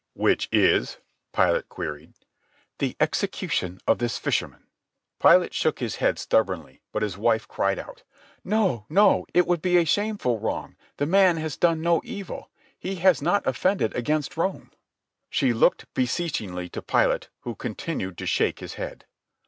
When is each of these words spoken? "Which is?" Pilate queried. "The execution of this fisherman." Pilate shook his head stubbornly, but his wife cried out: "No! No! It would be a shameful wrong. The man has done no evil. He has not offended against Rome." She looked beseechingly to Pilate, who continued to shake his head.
"Which 0.15 0.49
is?" 0.51 0.97
Pilate 1.31 1.69
queried. 1.69 2.13
"The 2.79 2.95
execution 2.99 3.79
of 3.85 3.99
this 3.99 4.17
fisherman." 4.17 4.65
Pilate 5.21 5.53
shook 5.53 5.77
his 5.77 5.97
head 5.97 6.17
stubbornly, 6.17 6.81
but 6.91 7.03
his 7.03 7.19
wife 7.19 7.47
cried 7.47 7.77
out: 7.77 8.01
"No! 8.43 8.87
No! 8.89 9.27
It 9.35 9.45
would 9.45 9.61
be 9.61 9.77
a 9.77 9.85
shameful 9.85 10.39
wrong. 10.39 10.75
The 10.97 11.05
man 11.05 11.37
has 11.37 11.55
done 11.55 11.81
no 11.81 12.01
evil. 12.03 12.49
He 12.79 12.95
has 12.95 13.21
not 13.21 13.45
offended 13.45 13.95
against 13.95 14.37
Rome." 14.37 14.71
She 15.29 15.53
looked 15.53 15.85
beseechingly 15.93 16.67
to 16.69 16.81
Pilate, 16.81 17.29
who 17.41 17.53
continued 17.53 18.17
to 18.17 18.25
shake 18.25 18.57
his 18.57 18.73
head. 18.81 19.05